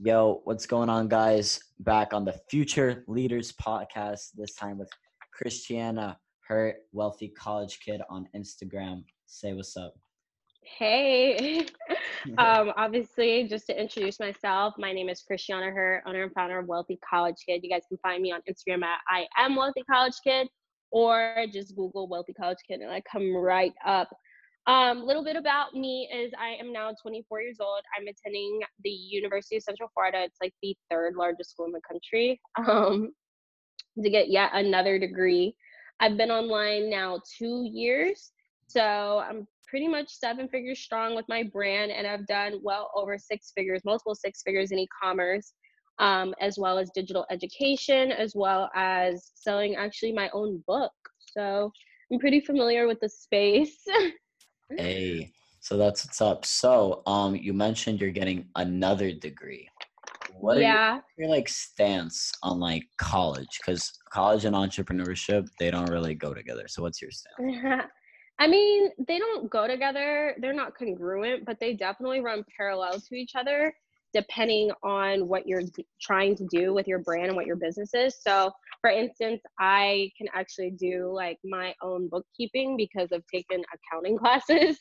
[0.00, 1.58] Yo, what's going on, guys?
[1.80, 4.88] Back on the Future Leaders podcast, this time with
[5.34, 6.14] Christianna,
[6.46, 9.02] her wealthy college kid on Instagram.
[9.26, 9.94] Say what's up.
[10.62, 11.66] Hey.
[12.38, 16.68] um, obviously, just to introduce myself, my name is Christianna Hurt, owner and founder of
[16.68, 17.62] Wealthy College Kid.
[17.64, 20.46] You guys can find me on Instagram at I am Wealthy College Kid
[20.92, 24.08] or just Google Wealthy College Kid and I come right up.
[24.68, 27.80] A um, little bit about me is I am now 24 years old.
[27.96, 30.18] I'm attending the University of Central Florida.
[30.24, 32.38] It's like the third largest school in the country
[32.68, 33.12] um,
[34.02, 35.56] to get yet another degree.
[36.00, 38.32] I've been online now two years.
[38.66, 43.16] So I'm pretty much seven figures strong with my brand, and I've done well over
[43.16, 45.54] six figures, multiple six figures in e commerce,
[45.98, 50.92] um, as well as digital education, as well as selling actually my own book.
[51.20, 51.72] So
[52.12, 53.82] I'm pretty familiar with the space.
[54.76, 56.44] Hey, so that's what's up.
[56.44, 59.68] So, um, you mentioned you're getting another degree.
[60.32, 61.00] What yeah.
[61.16, 63.58] your like stance on like college?
[63.60, 66.68] Because college and entrepreneurship they don't really go together.
[66.68, 67.84] So, what's your stance?
[68.40, 70.36] I mean, they don't go together.
[70.40, 73.74] They're not congruent, but they definitely run parallel to each other
[74.14, 75.62] depending on what you're
[76.00, 78.16] trying to do with your brand and what your business is.
[78.20, 84.18] So, for instance, I can actually do like my own bookkeeping because I've taken accounting
[84.18, 84.78] classes.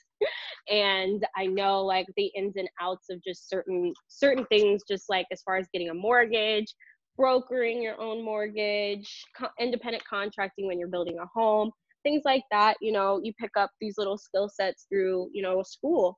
[0.70, 5.26] And I know like the ins and outs of just certain certain things just like
[5.32, 6.74] as far as getting a mortgage,
[7.18, 11.72] brokering your own mortgage, co- independent contracting when you're building a home,
[12.04, 15.62] things like that, you know, you pick up these little skill sets through, you know,
[15.64, 16.18] school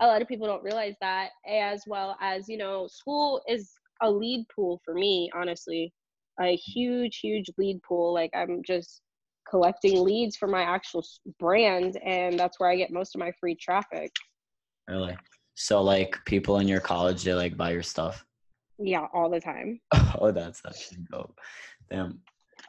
[0.00, 4.10] a lot of people don't realize that as well as you know school is a
[4.10, 5.92] lead pool for me honestly.
[6.40, 8.14] A huge huge lead pool.
[8.14, 9.02] Like i'm just
[9.48, 11.04] collecting leads for my actual
[11.40, 14.12] brand and that's where i get most of my free traffic.
[14.88, 15.16] Really?
[15.54, 18.24] So like people in your college they like buy your stuff?
[18.78, 19.80] Yeah all the time.
[20.20, 21.38] Oh that's actually dope.
[21.90, 22.20] Damn.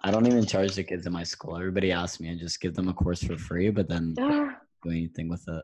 [0.03, 1.57] I don't even charge the kids in my school.
[1.57, 4.13] Everybody asks me i just give them a course for free but then
[4.83, 5.63] do anything with it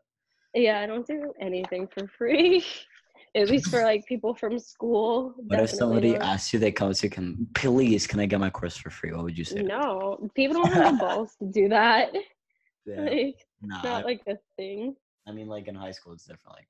[0.56, 2.66] yeah, I don't do anything for free.
[3.36, 5.36] At least for like people from school.
[5.44, 6.22] But if somebody not.
[6.22, 9.12] asks you, they come to can please can I get my course for free?
[9.12, 9.62] What would you say?
[9.62, 12.14] No, people don't have the balls to do that.
[12.14, 12.22] Yeah.
[12.98, 14.96] Like, nah, not like a thing.
[15.28, 16.56] I mean, like in high school, it's different.
[16.56, 16.68] Like,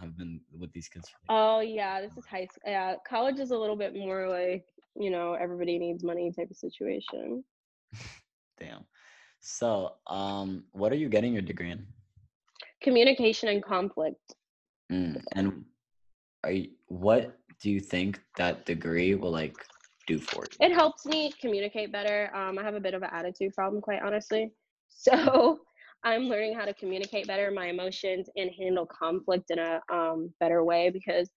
[0.00, 1.08] I've been with these kids.
[1.08, 2.62] For, oh yeah, this is high school.
[2.66, 6.56] Yeah, college is a little bit more like you know everybody needs money type of
[6.56, 7.42] situation.
[8.60, 8.84] Damn.
[9.40, 11.86] So, um, what are you getting your degree in?
[12.84, 14.34] Communication and conflict.
[14.92, 15.64] Mm, and
[16.44, 19.56] are you, what do you think that degree will like
[20.06, 20.66] do for you?
[20.66, 22.30] It helps me communicate better.
[22.36, 24.52] Um, I have a bit of an attitude problem, quite honestly.
[24.96, 25.58] So
[26.04, 30.62] I'm learning how to communicate better my emotions and handle conflict in a um, better
[30.62, 31.28] way because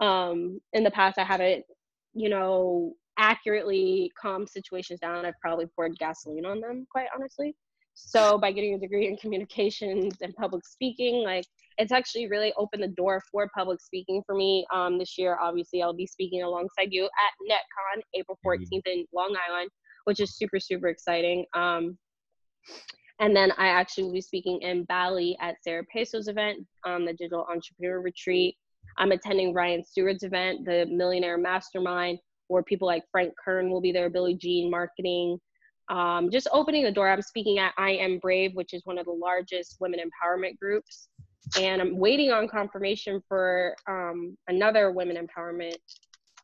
[0.00, 1.64] um, in the past I haven't,
[2.12, 5.24] you know, accurately calmed situations down.
[5.24, 7.56] I've probably poured gasoline on them, quite honestly.
[7.98, 11.46] So by getting a degree in communications and public speaking, like
[11.78, 14.66] it's actually really opened the door for public speaking for me.
[14.72, 18.78] Um, this year, obviously, I'll be speaking alongside you at NetCon April 14th mm-hmm.
[18.86, 19.70] in Long Island,
[20.04, 21.46] which is super super exciting.
[21.54, 21.96] Um,
[23.18, 27.14] and then I actually will be speaking in Bali at Sarah Peso's event, um, the
[27.14, 28.56] Digital Entrepreneur Retreat.
[28.98, 32.18] I'm attending Ryan Stewart's event, the Millionaire Mastermind,
[32.48, 35.38] where people like Frank Kern will be there, Billy Gene Marketing,
[35.88, 37.08] um, just opening the door.
[37.08, 41.08] I'm speaking at I Am Brave, which is one of the largest women empowerment groups.
[41.60, 45.76] And I'm waiting on confirmation for um, another women empowerment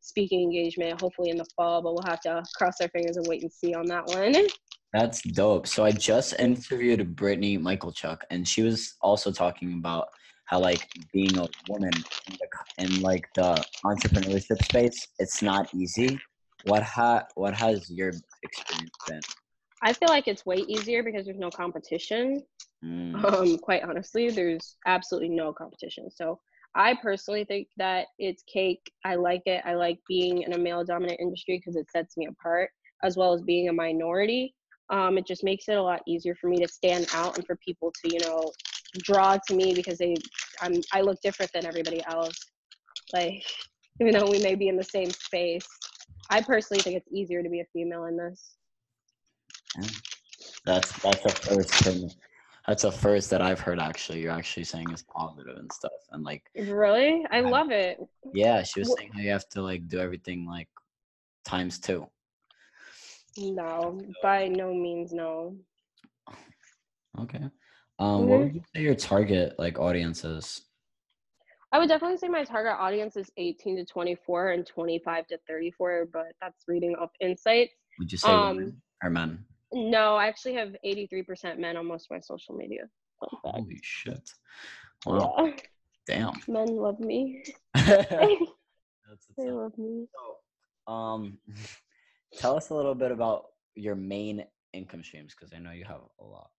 [0.01, 3.43] speaking engagement, hopefully in the fall, but we'll have to cross our fingers and wait
[3.43, 4.47] and see on that one.
[4.93, 5.67] That's dope.
[5.67, 10.09] So I just interviewed Brittany Michalchuk, and she was also talking about
[10.45, 11.91] how like being a woman
[12.29, 16.21] in, the, in like the entrepreneurship space, it's not easy
[16.65, 18.13] what ha what has your
[18.43, 19.21] experience been?
[19.83, 22.43] I feel like it's way easier because there's no competition.
[22.85, 23.25] Mm.
[23.25, 26.11] Um, quite honestly, there's absolutely no competition.
[26.11, 26.39] So
[26.75, 28.91] I personally think that it's cake.
[29.05, 29.63] I like it.
[29.65, 32.71] I like being in a male dominant industry because it sets me apart,
[33.03, 34.55] as well as being a minority.
[34.91, 37.57] Um, it just makes it a lot easier for me to stand out and for
[37.57, 38.53] people to, you know,
[38.99, 40.15] draw to me because they,
[40.61, 42.37] I'm, I look different than everybody else.
[43.13, 43.43] Like,
[44.01, 45.67] even though we may be in the same space,
[46.31, 48.57] I personally think it's easier to be a female in this.
[49.79, 49.89] Yeah.
[50.65, 52.11] That's that's a first thing.
[52.67, 53.81] That's a first that I've heard.
[53.81, 56.45] Actually, you're actually saying is positive and stuff, and like.
[56.57, 57.99] Really, I, I love it.
[58.33, 60.69] Yeah, she was well, saying how you have to like do everything like
[61.45, 62.07] times two.
[63.37, 65.57] No, by no means, no.
[67.21, 67.51] Okay.
[67.99, 70.63] Um, what would you say your target like audience is?
[71.73, 76.09] I would definitely say my target audience is 18 to 24 and 25 to 34,
[76.13, 77.73] but that's reading off insights.
[77.99, 79.45] Would you say um, women or men?
[79.73, 82.83] No, I actually have 83% men on most of my social media.
[83.43, 84.31] Holy shit.
[85.07, 85.35] Wow.
[85.39, 85.53] Yeah.
[86.07, 86.35] Damn.
[86.49, 87.43] Men love me.
[87.75, 88.37] they
[89.39, 90.07] love me.
[90.87, 91.39] So, um,
[92.37, 96.01] tell us a little bit about your main income streams because I know you have
[96.21, 96.51] a lot.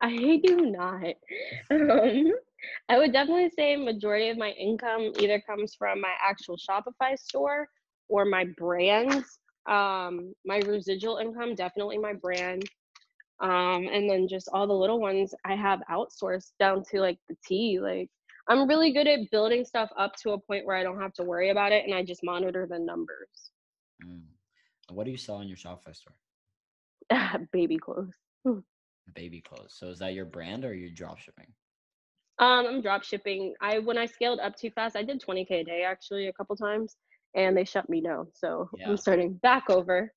[0.00, 1.14] I do not.
[1.70, 2.32] Um,
[2.88, 7.68] I would definitely say majority of my income either comes from my actual Shopify store
[8.08, 9.38] or my brands.
[9.66, 12.64] Um, my residual income, definitely my brand.
[13.40, 17.36] Um, and then just all the little ones I have outsourced down to like the
[17.44, 17.80] T.
[17.80, 18.08] Like
[18.48, 21.24] I'm really good at building stuff up to a point where I don't have to
[21.24, 23.50] worry about it and I just monitor the numbers.
[24.04, 24.22] Mm.
[24.90, 26.14] What do you sell in your Shopify store?
[27.52, 28.14] Baby clothes.
[29.14, 29.74] Baby clothes.
[29.78, 31.52] So is that your brand or your drop shipping?
[32.38, 33.54] Um, I'm drop shipping.
[33.60, 36.56] I when I scaled up too fast, I did 20k a day actually a couple
[36.56, 36.96] times,
[37.34, 38.28] and they shut me down.
[38.34, 38.88] So yeah.
[38.88, 40.12] I'm starting back over.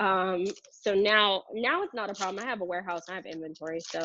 [0.00, 2.44] Um, so now now it's not a problem.
[2.44, 3.80] I have a warehouse, I have inventory.
[3.80, 4.04] So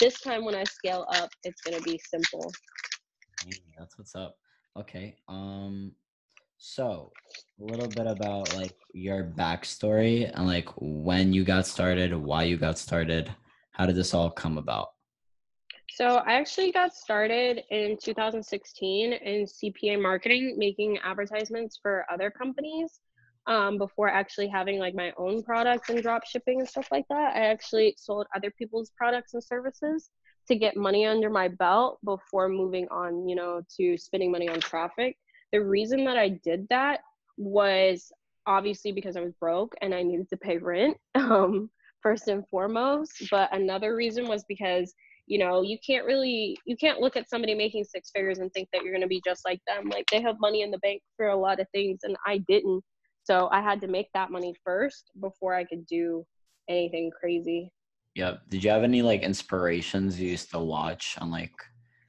[0.00, 2.52] this time when I scale up, it's gonna be simple.
[3.78, 4.36] that's what's up.
[4.76, 5.16] Okay.
[5.28, 5.92] Um,
[6.58, 7.12] so
[7.60, 12.56] a little bit about like your backstory and like when you got started, why you
[12.56, 13.32] got started.
[13.72, 14.88] How did this all come about?
[15.90, 23.00] So I actually got started in 2016 in CPA marketing, making advertisements for other companies.
[23.46, 27.34] Um, before actually having like my own products and drop shipping and stuff like that,
[27.34, 30.10] I actually sold other people's products and services
[30.48, 34.60] to get money under my belt before moving on, you know, to spending money on
[34.60, 35.16] traffic.
[35.52, 37.00] The reason that I did that
[37.38, 38.12] was
[38.46, 41.70] obviously because I was broke and I needed to pay rent, um,
[42.02, 43.12] first and foremost.
[43.30, 44.92] But another reason was because
[45.28, 48.68] you know you can't really you can't look at somebody making six figures and think
[48.72, 49.88] that you're going to be just like them.
[49.90, 52.82] Like they have money in the bank for a lot of things and i didn't.
[53.22, 56.24] So i had to make that money first before i could do
[56.68, 57.70] anything crazy.
[58.14, 58.40] Yep.
[58.48, 61.52] Did you have any like inspirations you used to watch on like,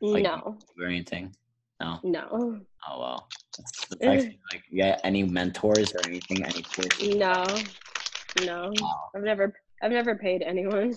[0.02, 0.58] like no.
[0.80, 1.36] or anything?
[1.82, 2.00] No?
[2.04, 2.60] No.
[2.88, 3.28] Oh well.
[3.58, 4.10] That's, eh.
[4.10, 7.44] actually, like yeah any mentors or anything any courses no.
[8.46, 8.72] No.
[8.80, 9.10] Wow.
[9.14, 10.96] i've never i've never paid anyone.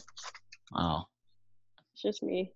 [0.70, 1.06] Wow
[2.00, 2.52] just me.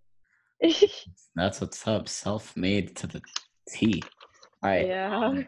[1.34, 2.08] That's what's up.
[2.08, 3.20] Self made to the
[3.68, 4.02] T.
[4.62, 4.86] All right.
[4.86, 5.42] Yeah.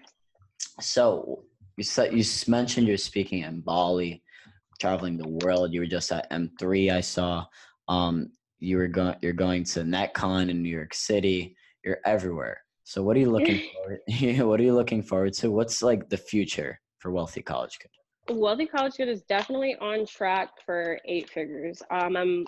[0.81, 1.45] So
[1.77, 4.23] you said you mentioned you're speaking in Bali,
[4.81, 5.73] traveling the world.
[5.73, 6.93] You were just at M3.
[6.93, 7.47] I saw.
[7.89, 9.17] Um, you were going.
[9.23, 11.57] You're going to NetCon in New York City.
[11.85, 12.61] You're everywhere.
[12.85, 14.01] So what are you looking forward?
[14.49, 15.51] what are you looking forward to?
[15.51, 18.37] What's like the future for Wealthy College Kid?
[18.37, 21.83] Wealthy College Kid is definitely on track for eight figures.
[21.91, 22.45] Um, I'm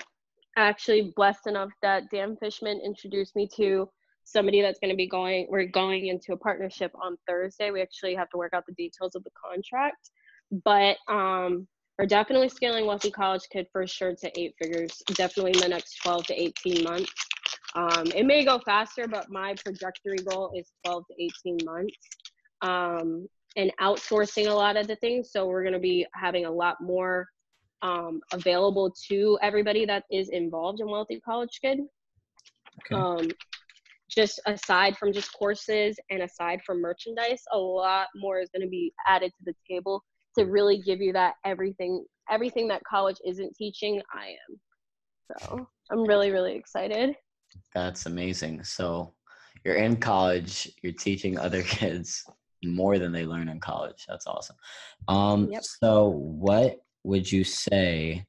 [0.56, 3.88] actually blessed enough that Dan Fishman introduced me to
[4.24, 7.70] somebody that's going to be going we're going into a partnership on Thursday.
[7.70, 10.10] We actually have to work out the details of the contract,
[10.64, 11.66] but um
[11.98, 15.98] we're definitely scaling wealthy college kid for sure to eight figures definitely in the next
[16.02, 17.12] 12 to 18 months.
[17.74, 21.96] Um, it may go faster but my trajectory goal is 12 to 18 months.
[22.62, 23.26] Um,
[23.56, 26.76] and outsourcing a lot of the things so we're going to be having a lot
[26.80, 27.28] more
[27.82, 31.80] um, available to everybody that is involved in Wealthy College Kid.
[32.86, 33.00] Okay.
[33.00, 33.28] Um,
[34.10, 38.68] just aside from just courses and aside from merchandise, a lot more is going to
[38.68, 40.02] be added to the table
[40.36, 44.00] to really give you that everything everything that college isn't teaching.
[44.12, 44.60] I am.
[45.38, 47.14] So I'm really really excited.
[47.72, 48.64] That's amazing.
[48.64, 49.14] So
[49.64, 52.24] you're in college, you're teaching other kids
[52.64, 54.04] more than they learn in college.
[54.08, 54.56] That's awesome.
[55.08, 55.62] Um, yep.
[55.64, 58.24] So what would you say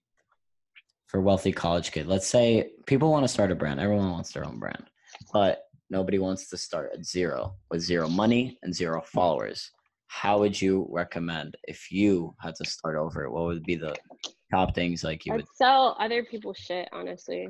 [1.07, 2.07] for wealthy college kid?
[2.07, 3.79] Let's say people want to start a brand.
[3.79, 4.85] Everyone wants their own brand,
[5.33, 9.71] but nobody wants to start at zero with zero money and zero followers.
[10.07, 13.29] How would you recommend if you had to start over?
[13.29, 13.95] What would be the
[14.51, 17.47] top things like you I'd would sell other people's shit, honestly.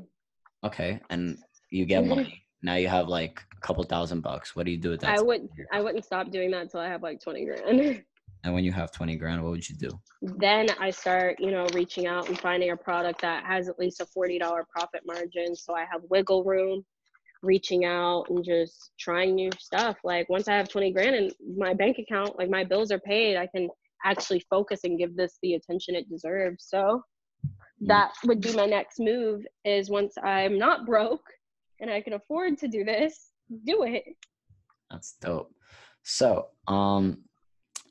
[0.63, 1.37] Okay, and
[1.71, 2.43] you get money.
[2.61, 4.55] now you have like a couple thousand bucks.
[4.55, 5.17] What do you do with that?
[5.17, 8.03] I would I wouldn't stop doing that until I have like twenty grand.
[8.43, 9.91] And when you have 20 grand, what would you do?
[10.21, 14.01] Then I start, you know, reaching out and finding a product that has at least
[14.01, 15.55] a $40 profit margin.
[15.55, 16.83] So I have wiggle room,
[17.43, 19.97] reaching out and just trying new stuff.
[20.03, 23.37] Like once I have 20 grand in my bank account, like my bills are paid,
[23.37, 23.69] I can
[24.03, 26.65] actually focus and give this the attention it deserves.
[26.67, 27.03] So
[27.45, 27.87] mm.
[27.87, 31.25] that would be my next move is once I'm not broke
[31.79, 33.31] and I can afford to do this,
[33.65, 34.03] do it.
[34.89, 35.53] That's dope.
[36.03, 37.23] So, um,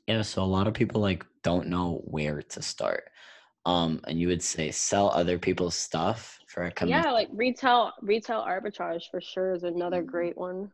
[0.07, 3.03] yeah, so a lot of people like don't know where to start.
[3.65, 7.03] Um, and you would say sell other people's stuff for a commission.
[7.03, 10.11] Yeah, like retail retail arbitrage for sure is another mm-hmm.
[10.11, 10.71] great one.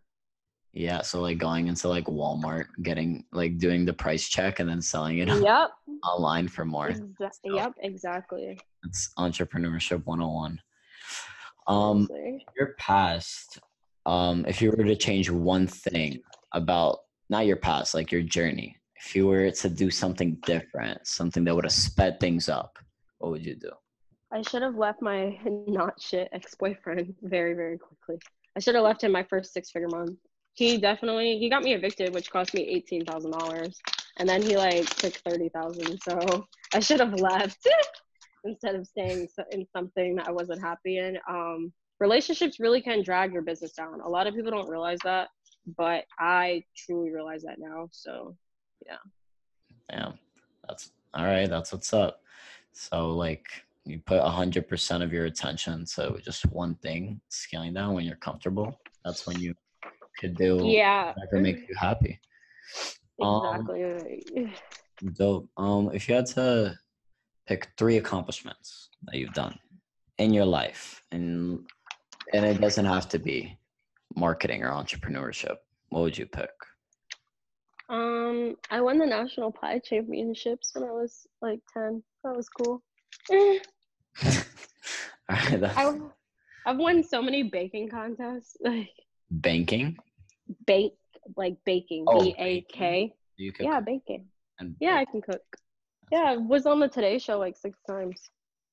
[0.74, 4.82] Yeah, so like going into like Walmart, getting like doing the price check and then
[4.82, 5.70] selling it Yep.
[6.04, 6.90] online for more.
[6.90, 7.74] Exa- yep.
[7.82, 8.60] Exactly.
[8.86, 10.62] It's entrepreneurship 101.
[11.68, 12.46] Um, Honestly.
[12.58, 13.60] your past,
[14.06, 16.22] um, if you were to change one thing
[16.54, 21.44] about not your past, like your journey, if you were to do something different, something
[21.44, 22.78] that would have sped things up,
[23.20, 23.72] what would you do?
[24.32, 25.38] I should have left my
[25.68, 28.20] not shit ex boyfriend very, very quickly.
[28.56, 30.18] I should have left him my first six figure month.
[30.54, 33.80] He definitely he got me evicted, which cost me eighteen thousand dollars,
[34.18, 36.00] and then he like took thirty thousand.
[36.02, 37.66] So I should have left
[38.44, 41.18] instead of staying in something that I wasn't happy in.
[41.30, 44.02] Um, relationships really can drag your business down.
[44.02, 45.30] A lot of people don't realize that,
[45.78, 47.90] but I truly realize that now.
[47.92, 48.36] So
[48.88, 48.98] Yeah,
[49.92, 50.12] Yeah.
[50.68, 51.50] that's all right.
[51.50, 52.22] That's what's up.
[52.74, 53.46] So like
[53.86, 58.06] you put a hundred percent of your attention to just one thing, scaling down when
[58.06, 58.80] you're comfortable.
[59.04, 59.54] That's when you
[60.20, 62.20] could do yeah, whatever makes you happy.
[63.22, 64.54] Um, exactly.
[65.14, 65.50] Dope.
[65.58, 66.78] Um, if you had to
[67.48, 69.58] pick three accomplishments that you've done
[70.18, 71.66] in your life, and
[72.34, 73.58] and it doesn't have to be
[74.16, 75.58] marketing or entrepreneurship,
[75.90, 76.50] what would you pick?
[77.90, 82.04] Um, I won the national pie championships when I was like ten.
[82.24, 82.82] That was cool.
[83.30, 83.60] Eh,
[85.30, 85.94] right, I,
[86.66, 88.90] I've won so many baking contests, like
[89.30, 89.98] banking.
[90.66, 90.94] bake,
[91.36, 93.14] like baking, Oh, B A K.
[93.60, 94.26] Yeah, baking.
[94.60, 95.42] and Yeah, I can cook.
[96.12, 98.30] Yeah, I was on the Today Show like six times.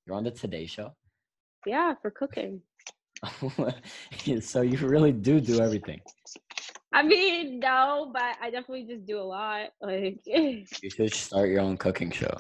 [0.07, 0.93] you're on the Today Show.
[1.67, 2.63] Yeah, for cooking.
[4.41, 6.01] so you really do do everything.
[6.95, 9.71] I mean, no, but I definitely just do a lot.
[9.83, 12.39] Like, You should start your own cooking show.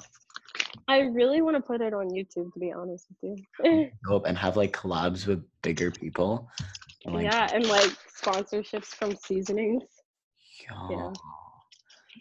[0.86, 3.90] I really want to put it on YouTube, to be honest with you.
[4.26, 6.48] And have like collabs with bigger people.
[7.04, 9.82] and, like, yeah, and like sponsorships from seasonings.
[10.88, 11.10] yeah.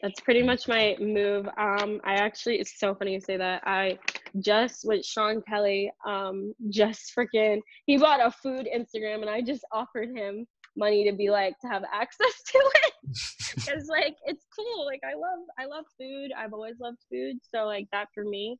[0.02, 1.48] That's pretty much my move.
[1.56, 3.62] Um, I actually, it's so funny you say that.
[3.64, 4.00] I
[4.40, 9.64] just with Sean Kelly, um, just freaking, he bought a food Instagram, and I just
[9.72, 12.94] offered him money to be like to have access to it
[13.56, 14.86] because like it's cool.
[14.86, 16.32] Like I love, I love food.
[16.38, 18.58] I've always loved food, so like that for me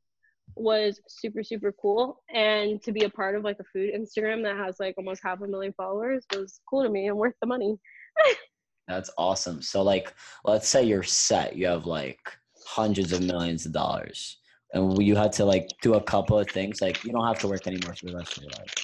[0.56, 4.54] was super super cool and to be a part of like a food instagram that
[4.58, 7.78] has like almost half a million followers was cool to me and worth the money
[8.88, 9.62] That's awesome.
[9.62, 12.20] So like let's say you're set, you have like
[12.66, 14.38] hundreds of millions of dollars.
[14.72, 17.48] And you had to like do a couple of things, like you don't have to
[17.48, 18.74] work anymore for the rest of your life.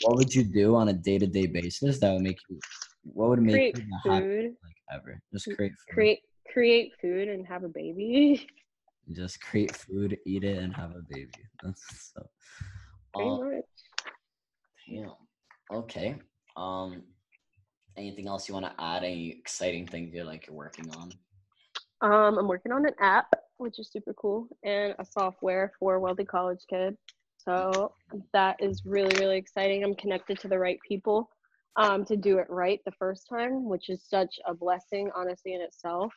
[0.00, 2.58] What would you do on a day to day basis that would make you
[3.02, 5.20] what would make create you the food like ever?
[5.32, 5.94] Just create food.
[5.94, 8.46] create create food and have a baby
[9.12, 11.32] Just create food, eat it, and have a baby.
[11.62, 12.22] That's so
[13.14, 13.64] pretty um, much
[14.88, 15.78] damn.
[15.78, 16.16] Okay.
[16.56, 17.02] Um
[17.96, 19.04] anything else you want to add?
[19.04, 21.12] Any exciting things you're like you're working on?
[22.02, 26.24] Um, I'm working on an app, which is super cool, and a software for wealthy
[26.24, 26.96] college kids.
[27.44, 27.94] So
[28.32, 29.82] that is really, really exciting.
[29.84, 31.30] I'm connected to the right people
[31.76, 35.60] um, to do it right the first time, which is such a blessing, honestly, in
[35.60, 36.12] itself.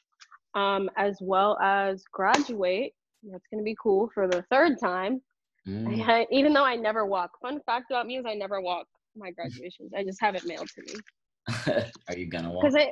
[0.55, 2.93] Um, as well as graduate.
[3.23, 5.21] That's going to be cool for the third time.
[5.67, 6.27] Mm.
[6.31, 7.31] Even though I never walk.
[7.41, 9.91] Fun fact about me is I never walk my graduations.
[9.95, 11.83] I just have it mailed to me.
[12.07, 12.65] Are you gonna walk?
[12.65, 12.85] Because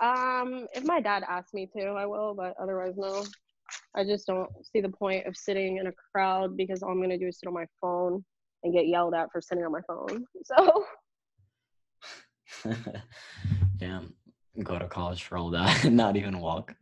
[0.00, 3.24] I, um, if my dad asks me to, I will, but otherwise, no.
[3.94, 7.18] I just don't see the point of sitting in a crowd because all I'm gonna
[7.18, 8.24] do is sit on my phone
[8.64, 10.24] and get yelled at for sitting on my phone.
[10.44, 10.84] So
[13.76, 14.14] Damn.
[14.62, 16.74] Go to college for all that and not even walk.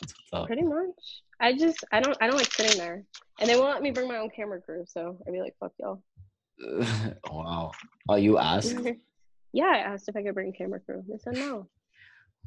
[0.00, 0.46] That's what's up.
[0.46, 3.04] pretty much, I just I don't I don't like sitting there,
[3.40, 4.84] and they won't let me bring my own camera crew.
[4.86, 6.02] So I'd be like, fuck y'all.
[7.30, 7.72] wow.
[8.08, 8.76] Oh, you asked?
[9.52, 11.02] yeah, I asked if I could bring a camera crew.
[11.08, 11.68] They said no.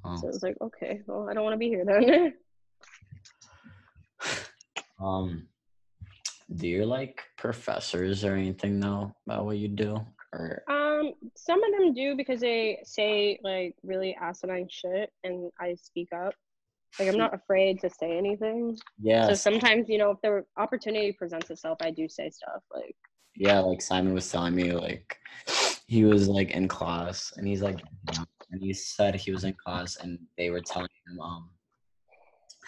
[0.05, 0.15] Oh.
[0.17, 2.33] So it was like, okay, well, I don't want to be here then.
[4.99, 5.47] Um,
[6.55, 9.99] do you like professors or anything know about what you do?
[10.33, 15.75] Or Um, some of them do because they say like really asinine shit, and I
[15.75, 16.33] speak up.
[16.99, 18.77] Like I'm not afraid to say anything.
[18.99, 19.27] Yeah.
[19.27, 22.63] So sometimes, you know, if the opportunity presents itself, I do say stuff.
[22.73, 22.95] Like,
[23.35, 25.15] yeah, like Simon was telling me, like
[25.87, 27.79] he was like in class and he's like,
[28.51, 31.49] and he said he was in class and they were telling him um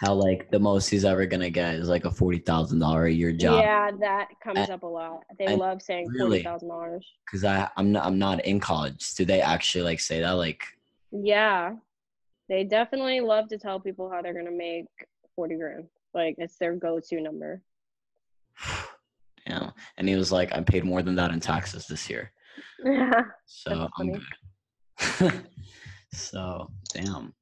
[0.00, 3.12] how like the most he's ever gonna get is like a forty thousand dollar a
[3.12, 3.60] year job.
[3.62, 5.24] yeah, that comes And- up a lot.
[5.38, 7.06] They love saying really- forty thousand dollars.
[7.30, 9.14] Cause I I'm not I'm not in college.
[9.14, 10.30] Do they actually like say that?
[10.32, 10.64] Like
[11.12, 11.74] Yeah,
[12.48, 14.86] they definitely love to tell people how they're gonna make
[15.36, 15.86] forty grand.
[16.14, 17.60] Like it's their go-to number.
[19.46, 19.70] yeah.
[19.98, 22.32] And he was like, I paid more than that in taxes this year.
[22.84, 23.22] Yeah.
[23.46, 25.32] So I'm good.
[26.12, 27.34] so damn.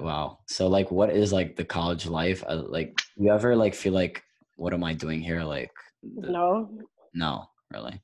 [0.00, 0.38] Wow.
[0.46, 2.44] So like, what is like the college life?
[2.48, 4.22] Uh, like, you ever like feel like,
[4.56, 5.42] what am I doing here?
[5.42, 5.70] Like,
[6.02, 6.70] the- No,
[7.14, 8.00] no, really,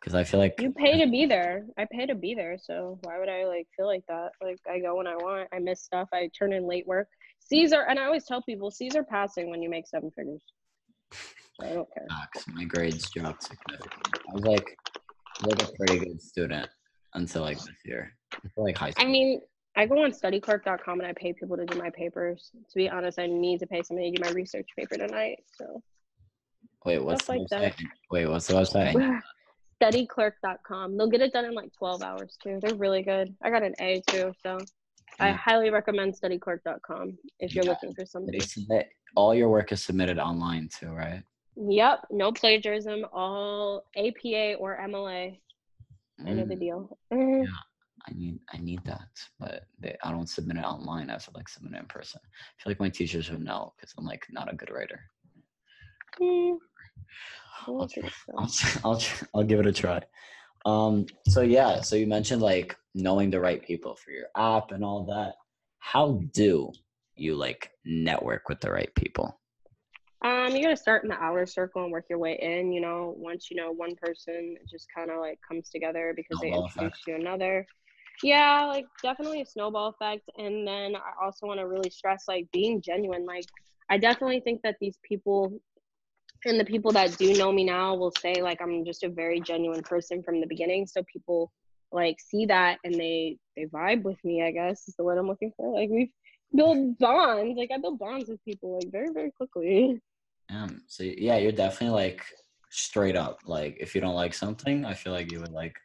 [0.00, 1.66] because I feel like you pay to be there.
[1.78, 4.30] I pay to be there, so why would I like feel like that?
[4.42, 5.48] Like I go when I want.
[5.52, 6.08] I miss stuff.
[6.12, 7.08] I turn in late work.
[7.40, 10.40] Caesar, and I always tell people, Caesar passing when you make seven figures.
[11.12, 12.06] So I don't care.
[12.54, 14.20] My grades dropped significantly.
[14.30, 14.76] I was like,
[15.46, 16.68] like a pretty good student
[17.14, 18.12] until like this year.
[18.42, 19.40] Until, like high school I mean,
[19.76, 22.50] I go on studyclerk.com and I pay people to do my papers.
[22.54, 25.42] To be honest, I need to pay somebody to do my research paper tonight.
[25.58, 25.82] So
[26.84, 27.86] Wait, what's stuff the like website?
[28.10, 29.20] Wait, what's the website?
[29.82, 30.96] studyclerk.com.
[30.96, 32.60] They'll get it done in like 12 hours too.
[32.62, 33.34] They're really good.
[33.42, 34.58] I got an A too, so
[35.20, 37.70] I highly recommend studyclerk.com if you're Yeah.
[37.70, 38.40] looking for somebody.
[38.40, 41.22] submit all your work is submitted online too, right?
[41.56, 45.40] Yep, no plagiarism, all APA or MLA.
[46.26, 46.98] End of the Mm, deal.
[47.12, 47.46] Mm,
[48.06, 49.08] I need I need that,
[49.40, 51.08] but they, I don't submit it online.
[51.08, 52.20] I have to like submit it in person.
[52.24, 55.00] I feel like my teachers would know because I'm like not a good writer.
[56.20, 56.58] mm,
[57.66, 58.02] I I'll so.
[58.36, 58.50] I'll
[58.84, 59.02] I'll,
[59.34, 60.02] I'll give it a try.
[60.66, 61.06] Um.
[61.28, 61.80] So yeah.
[61.80, 65.34] So you mentioned like knowing the right people for your app and all that.
[65.78, 66.72] How do
[67.16, 69.38] you like network with the right people?
[70.24, 72.72] Um, you gotta start in the outer circle and work your way in.
[72.72, 76.38] You know, once you know one person, it just kind of like comes together because
[76.40, 77.06] they Snowball introduce effect.
[77.06, 77.66] you another.
[78.22, 80.28] Yeah, like definitely a snowball effect.
[80.38, 83.26] And then I also want to really stress like being genuine.
[83.26, 83.46] Like,
[83.90, 85.60] I definitely think that these people
[86.46, 89.40] and the people that do know me now will say like I'm just a very
[89.40, 90.86] genuine person from the beginning.
[90.86, 91.50] So people
[91.92, 94.42] like see that and they they vibe with me.
[94.42, 95.74] I guess is the word I'm looking for.
[95.74, 96.12] Like we
[96.54, 97.56] build bonds.
[97.58, 100.00] Like I build bonds with people like very very quickly.
[100.50, 100.82] Um.
[100.86, 102.24] So yeah, you're definitely like
[102.70, 103.40] straight up.
[103.46, 105.76] Like if you don't like something, I feel like you would like.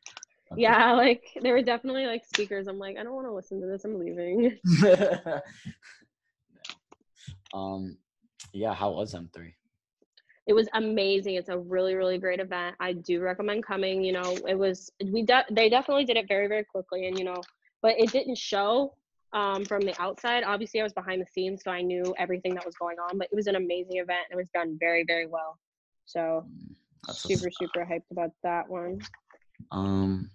[0.56, 2.68] Yeah, like there were definitely like speakers.
[2.68, 3.86] I'm like, I don't want to listen to this.
[3.86, 4.58] I'm leaving.
[7.54, 7.98] um.
[8.54, 8.74] Yeah.
[8.74, 9.56] How was M three?
[10.48, 11.36] It was amazing.
[11.36, 12.76] It's a really, really great event.
[12.80, 14.04] I do recommend coming.
[14.04, 17.26] You know, it was we de- they definitely did it very, very quickly, and you
[17.26, 17.42] know,
[17.84, 18.96] but it didn't show
[19.34, 20.44] um, from the outside.
[20.44, 23.20] Obviously, I was behind the scenes, so I knew everything that was going on.
[23.20, 24.26] But it was an amazing event.
[24.30, 25.60] and It was done very, very well.
[26.06, 26.46] So
[27.06, 29.02] That's what's super, super hyped about that one.
[29.72, 30.32] Um,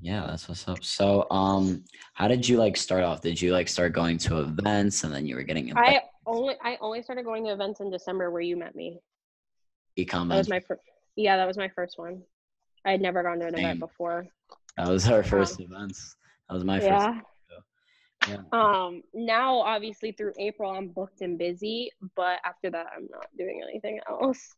[0.00, 0.84] yeah, that's what's up.
[0.84, 3.20] So, um, how did you like start off?
[3.20, 6.76] Did you like start going to events and then you were getting I only I
[6.80, 9.00] only started going to events in December where you met me.
[10.34, 10.82] That was my first.
[11.16, 12.22] Yeah, that was my first one.
[12.84, 13.64] I had never gone to an Same.
[13.64, 14.26] event before.
[14.76, 16.16] That was our first events.
[16.48, 16.90] That was my first.
[16.90, 17.20] yeah.
[18.28, 18.36] Yeah.
[18.52, 19.02] Um.
[19.14, 24.00] Now, obviously, through April, I'm booked and busy, but after that, I'm not doing anything
[24.08, 24.54] else.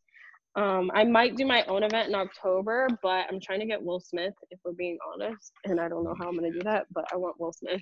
[0.58, 4.00] Um, I might do my own event in October, but I'm trying to get Will
[4.00, 7.04] Smith, if we're being honest, and I don't know how I'm gonna do that, but
[7.12, 7.80] I want Will Smith.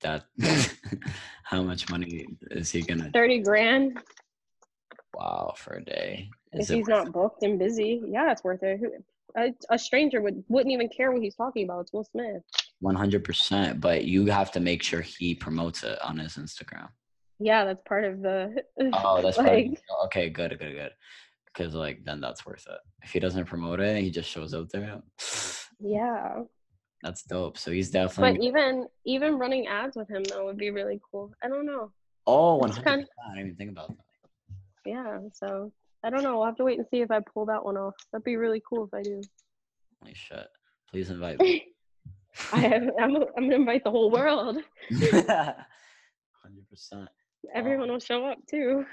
[0.00, 0.24] That.
[1.42, 3.10] how much money is he gonna?
[3.12, 3.98] Thirty grand
[5.14, 6.30] Wow, for a day.
[6.52, 8.00] if Is it he's not booked and busy.
[8.08, 8.80] Yeah, it's worth it.
[8.80, 8.92] Who-
[9.36, 11.80] A, a stranger would wouldn't even care what he's talking about.
[11.82, 12.42] It's Will Smith.
[12.80, 13.82] one hundred percent?
[13.82, 16.88] But you have to make sure he promotes it on his Instagram.
[17.38, 18.62] Yeah, that's part of the.
[18.94, 19.98] Oh, that's part of like, the deal.
[20.06, 20.30] okay.
[20.30, 20.92] Good, good, good.
[21.58, 22.78] Because like then that's worth it.
[23.02, 25.00] If he doesn't promote it, he just shows up there.
[25.80, 26.42] yeah.
[27.02, 27.58] That's dope.
[27.58, 28.38] So he's definitely.
[28.38, 31.32] But even even running ads with him though would be really cool.
[31.42, 31.90] I don't know.
[32.26, 33.10] oh one it's hundred kind- percent.
[33.26, 34.04] I didn't even think about that.
[34.86, 35.72] Yeah, so
[36.04, 36.38] I don't know.
[36.38, 37.94] We'll have to wait and see if I pull that one off.
[38.12, 39.20] That'd be really cool if I do.
[40.00, 40.46] Holy shit!
[40.90, 41.66] Please invite me.
[42.52, 42.82] I have.
[43.00, 44.58] I'm, I'm gonna invite the whole world.
[44.92, 45.58] Hundred
[46.70, 47.08] percent.
[47.54, 47.94] Everyone oh.
[47.94, 48.86] will show up too.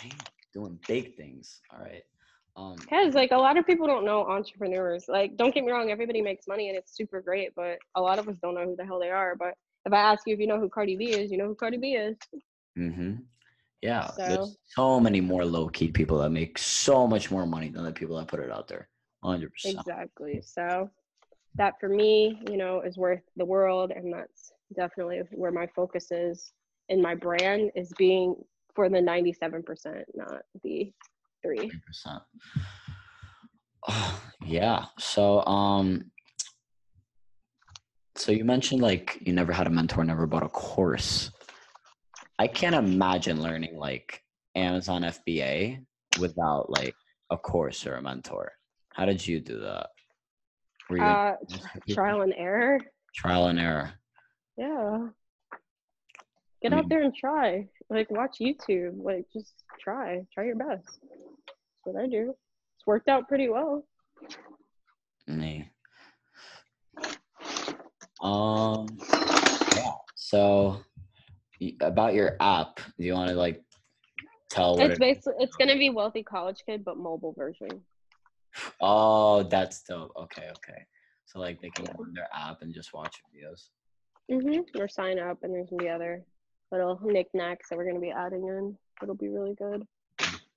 [0.00, 0.10] Damn,
[0.52, 1.60] doing big things.
[1.72, 2.02] All right.
[2.56, 2.76] Um.
[2.76, 5.06] Cause like a lot of people don't know entrepreneurs.
[5.08, 8.18] Like, don't get me wrong, everybody makes money and it's super great, but a lot
[8.18, 9.34] of us don't know who the hell they are.
[9.36, 9.54] But
[9.86, 11.78] if I ask you if you know who Cardi B is, you know who Cardi
[11.78, 12.16] B is.
[12.78, 13.14] Mm-hmm.
[13.80, 14.06] Yeah.
[14.08, 17.84] So- There's so many more low key people that make so much more money than
[17.84, 18.88] the people that put it out there.
[19.24, 19.78] Hundred percent.
[19.78, 20.42] Exactly.
[20.44, 20.90] So
[21.54, 26.10] that for me, you know, is worth the world, and that's definitely where my focus
[26.10, 26.52] is
[26.88, 28.34] in my brand is being
[28.74, 30.92] for the 97%, not the
[31.42, 31.70] three.
[31.86, 32.22] percent.
[34.46, 34.86] yeah.
[34.98, 36.10] So um
[38.14, 41.30] so you mentioned like you never had a mentor, never bought a course.
[42.38, 44.22] I can't imagine learning like
[44.54, 45.84] Amazon FBA
[46.20, 46.94] without like
[47.30, 48.52] a course or a mentor.
[48.94, 49.88] How did you do that?
[50.90, 52.78] You Uh, just tr- people- trial and error.
[53.14, 53.92] trial and error?
[54.58, 55.08] Yeah.
[56.62, 57.66] Get I out there and try.
[57.90, 59.02] Like, watch YouTube.
[59.02, 60.24] Like, just try.
[60.32, 60.98] Try your best.
[61.00, 62.34] That's what I do.
[62.76, 63.84] It's worked out pretty well.
[65.26, 65.68] Me.
[68.22, 68.86] Um.
[69.76, 69.92] Yeah.
[70.14, 70.80] So
[71.80, 73.62] about your app, do you want to like
[74.50, 77.68] tell what It's it, basically it's gonna be wealthy college kid, but mobile version.
[78.80, 80.12] Oh, that's dope.
[80.16, 80.86] Okay, okay.
[81.26, 83.68] So like they can on their app and just watch videos.
[84.30, 84.80] Mm-hmm.
[84.80, 86.24] Or sign up, and there's gonna be other
[86.72, 88.76] little knickknacks that we're gonna be adding in.
[89.02, 89.86] It'll be really good.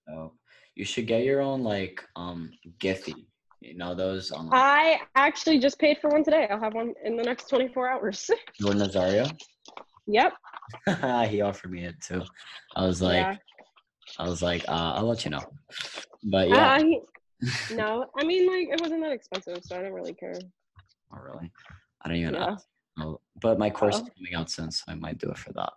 [0.07, 0.33] So
[0.75, 3.25] you should get your own like um Giphy.
[3.61, 6.47] You know those um I actually just paid for one today.
[6.49, 8.29] I'll have one in the next 24 hours.
[8.61, 9.29] Lord Nazario.
[10.07, 10.33] yep.
[11.29, 12.21] he offered me it too.
[12.75, 13.35] I was like, yeah.
[14.19, 15.43] I was like, uh, I'll let you know.
[16.23, 17.01] But yeah, Uh, he-
[17.75, 20.39] no, I mean like it wasn't that expensive, so I don't really care.
[21.11, 21.51] not really.
[22.03, 22.45] I don't even Yeah.
[22.45, 22.57] know.
[22.99, 24.09] Oh, But my course is Oh.
[24.17, 25.73] coming out soon, so I might do it for that.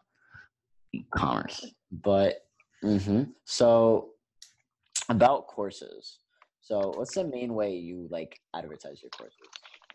[0.93, 1.67] E-commerce.
[1.91, 2.45] But
[2.83, 4.11] hmm so
[5.09, 6.19] about courses.
[6.61, 9.39] So what's the main way you like advertise your courses?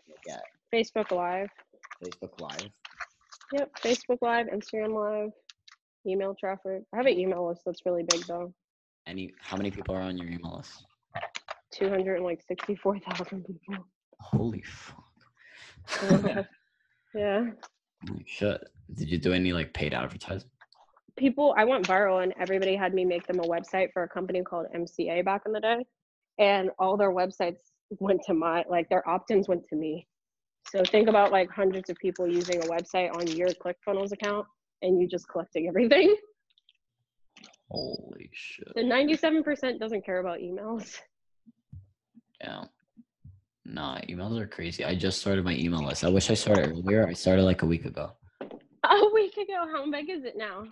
[0.08, 0.40] Like
[0.74, 1.48] Facebook Live.
[2.02, 2.70] Facebook Live.
[3.52, 3.70] Yep.
[3.80, 5.30] Facebook Live, Instagram Live,
[6.06, 6.82] email traffic.
[6.92, 8.52] I have an email list that's really big though.
[9.06, 10.84] Any how many people are on your email list?
[11.72, 13.84] 264,000 people.
[14.20, 15.04] Holy fuck.
[17.14, 17.46] yeah.
[18.08, 18.64] Holy shit.
[18.94, 20.50] Did you do any like paid advertising?
[21.16, 24.42] People I went viral and everybody had me make them a website for a company
[24.42, 25.84] called MCA back in the day.
[26.38, 27.58] And all their websites
[28.00, 30.06] went to my like their opt-ins went to me.
[30.68, 34.46] So think about like hundreds of people using a website on your ClickFunnels account
[34.82, 36.16] and you just collecting everything.
[37.70, 38.72] Holy shit.
[38.74, 41.00] The 97% doesn't care about emails.
[42.40, 42.64] Yeah.
[43.64, 44.84] Nah, emails are crazy.
[44.84, 46.04] I just started my email list.
[46.04, 47.06] I wish I started earlier.
[47.06, 48.12] I started like a week ago.
[48.84, 50.64] A week ago, how big is it now?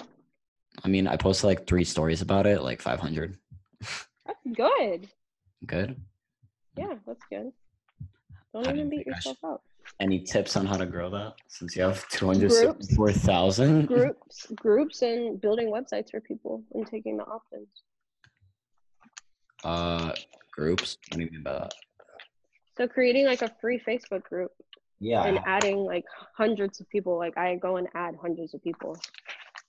[0.85, 3.37] I mean, I posted like three stories about it, like 500.
[3.81, 5.09] That's good.
[5.67, 6.01] Good.
[6.77, 7.53] Yeah, that's good.
[8.55, 9.63] Don't even beat yourself up.
[10.01, 11.35] Any tips on how to grow that?
[11.49, 13.87] Since you have 264,000?
[13.87, 17.69] Groups, groups, and building websites for people and taking the opt-ins.
[19.65, 20.13] Uh,
[20.53, 20.99] groups?
[21.11, 21.75] What do you mean by that?
[22.77, 24.51] So creating like a free Facebook group
[24.99, 25.25] Yeah.
[25.25, 26.05] and adding like
[26.37, 27.17] hundreds of people.
[27.19, 28.97] Like I go and add hundreds of people.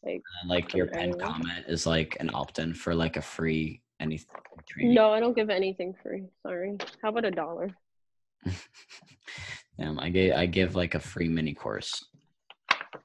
[0.03, 4.27] Like And, like your pen comment is like an opt-in for like a free anything
[4.67, 4.93] training.
[4.93, 6.23] no, I don't give anything free.
[6.41, 6.77] Sorry.
[7.01, 7.69] How about a dollar?
[9.79, 12.03] Damn, I gave I give like a free mini course.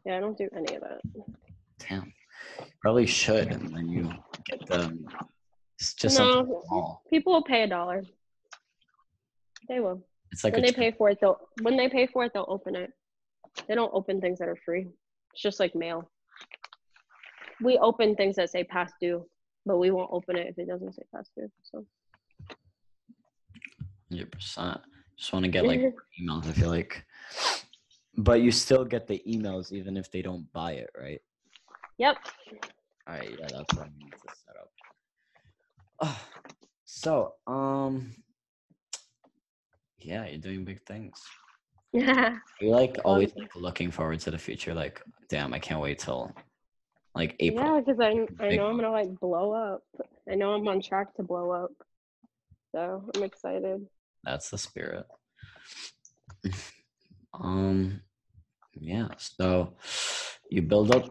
[0.04, 1.00] Yeah, I don't do any of that.
[1.88, 2.12] Damn.
[2.82, 4.10] Probably should and then you
[4.46, 4.98] get the
[5.78, 6.62] it's just something No.
[6.66, 7.02] small.
[7.08, 8.02] People will pay a dollar.
[9.68, 10.02] They will.
[10.32, 12.44] It's like when they tr- pay for it, they'll when they pay for it, they'll
[12.48, 12.90] open it.
[13.68, 14.88] They don't open things that are free.
[15.32, 16.10] It's just like mail.
[17.62, 19.26] We open things that say past due,
[19.66, 21.50] but we won't open it if it doesn't say past due.
[21.62, 21.84] So
[24.10, 24.80] Hundred percent.
[25.16, 25.80] Just want to get like
[26.22, 26.48] emails.
[26.48, 27.04] I feel like,
[28.16, 31.20] but you still get the emails even if they don't buy it, right?
[31.98, 32.16] Yep.
[33.06, 33.30] All right.
[33.30, 34.70] Yeah, that's what I need to set up.
[36.00, 36.20] Oh,
[36.84, 38.12] so, um,
[39.98, 41.20] yeah, you're doing big things.
[41.92, 42.36] yeah.
[42.60, 44.74] You're like always like looking forward to the future.
[44.74, 46.32] Like, damn, I can't wait till
[47.18, 47.66] like April.
[47.66, 48.10] Yeah, because I
[48.44, 49.82] I know I'm gonna like blow up.
[50.30, 51.72] I know I'm on track to blow up.
[52.72, 53.84] So I'm excited.
[54.22, 55.04] That's the spirit.
[57.34, 58.00] um,
[58.74, 59.08] yeah.
[59.16, 59.74] So
[60.48, 61.10] you build up,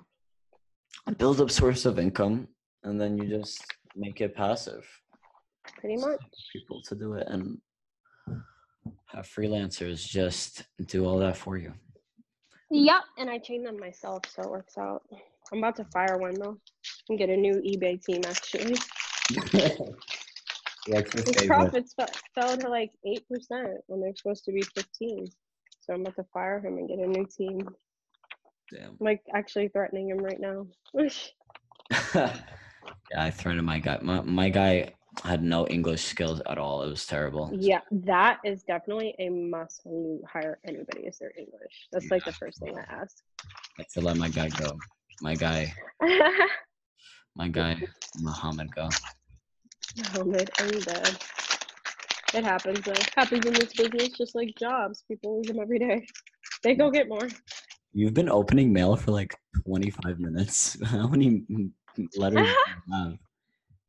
[1.18, 2.48] build up source of income,
[2.84, 3.66] and then you just
[3.96, 4.88] make it passive.
[5.80, 6.22] Pretty much.
[6.54, 7.60] People to do it, and
[9.08, 11.74] have freelancers just do all that for you.
[12.72, 13.02] Yep.
[13.18, 15.04] And I train them myself, so it works out.
[15.52, 16.58] I'm about to fire one though
[17.10, 18.76] and get a new eBay team actually.
[20.88, 22.06] What's His profits fe-
[22.36, 25.28] fell to like eight percent when they're supposed to be fifteen.
[25.82, 27.60] So I'm about to fire him and get a new team.
[28.72, 28.90] Damn.
[28.90, 30.68] I'm like actually threatening him right now.
[32.16, 32.34] yeah,
[33.18, 34.00] I threatened my guy.
[34.02, 36.84] My, my guy had no English skills at all.
[36.84, 37.52] It was terrible.
[37.58, 41.88] yeah, that is definitely a must when you hire anybody is their English.
[41.92, 43.18] That's like the first thing I ask.
[43.80, 44.78] I had to let my guy go.
[45.22, 45.74] My guy,
[47.36, 47.82] my guy,
[48.22, 48.88] Muhammad go.
[49.98, 51.18] Muhammad, I'm dead.
[52.34, 52.94] It happens though.
[53.16, 55.04] Happens in this business just like jobs.
[55.08, 56.06] People lose them every day.
[56.62, 57.28] They go get more.
[57.94, 59.34] You've been opening mail for like
[59.66, 60.78] 25 minutes.
[60.86, 61.46] How many
[62.16, 63.18] letters do you have?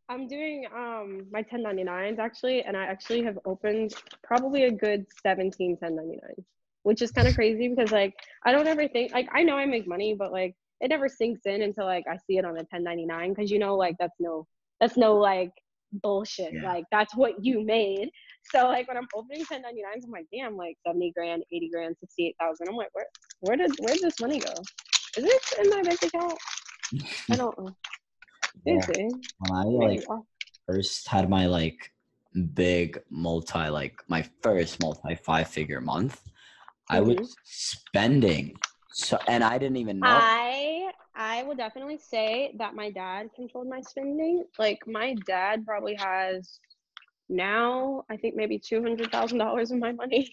[0.08, 5.76] I'm doing um my 1099s actually, and I actually have opened probably a good 17
[5.82, 6.44] 1099s,
[6.84, 8.14] which is kind of crazy because like
[8.44, 11.40] I don't ever think like I know I make money, but like it never sinks
[11.46, 14.46] in until like I see it on the 1099 because you know like that's no
[14.80, 15.50] that's no like
[15.92, 16.52] bullshit.
[16.52, 16.72] Yeah.
[16.72, 18.10] Like that's what you made.
[18.54, 22.68] So like when I'm opening 1099s, I'm like, damn, like 70 grand, 80 grand, 68,000.
[22.68, 23.06] I'm like, where
[23.40, 24.52] where did where did this money go?
[25.16, 26.38] Is this in my bank account?
[27.30, 27.70] I don't know.
[28.66, 28.84] Yeah.
[28.86, 30.04] When I like
[30.66, 31.92] first had my like
[32.54, 36.20] big multi like my first multi five figure month,
[36.90, 37.18] I Mhm.
[37.18, 38.56] was spending
[38.90, 40.08] so and I didn't even know.
[40.08, 44.44] I I will definitely say that my dad controlled my spending.
[44.58, 46.58] Like my dad probably has
[47.28, 50.30] now I think maybe two hundred thousand dollars of my money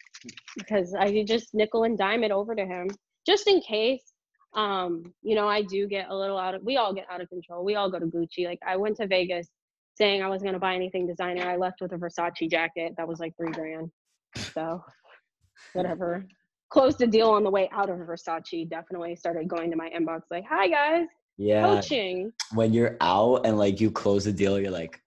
[0.56, 2.88] because I just nickel and dime it over to him
[3.26, 4.02] just in case.
[4.54, 6.62] Um, you know, I do get a little out of.
[6.62, 7.64] We all get out of control.
[7.64, 8.46] We all go to Gucci.
[8.46, 9.48] Like I went to Vegas
[9.96, 11.42] saying I wasn't gonna buy anything designer.
[11.42, 13.90] I left with a Versace jacket that was like three grand.
[14.54, 14.82] So
[15.72, 16.26] whatever
[16.68, 18.68] closed a deal on the way out of Versace.
[18.68, 23.58] Definitely started going to my inbox like, "Hi guys, yeah, coaching." when you're out and
[23.58, 25.00] like you close a deal, you're like,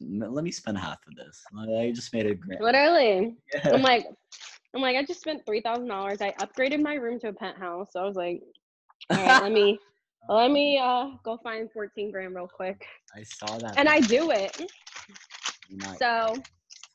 [0.00, 1.42] let me spend half of this.
[1.58, 2.62] I just made a grand.
[2.62, 3.74] Literally, Yeah.
[3.74, 4.06] I'm like,
[4.74, 6.20] I'm like, I just spent three thousand dollars.
[6.20, 7.88] I upgraded my room to a penthouse.
[7.92, 8.42] So I was like,
[9.10, 9.78] all right, let me
[10.28, 12.84] let me uh go find fourteen grand real quick,
[13.16, 13.78] I saw that.
[13.78, 14.56] and I do it.
[15.70, 15.98] Nice.
[15.98, 16.34] So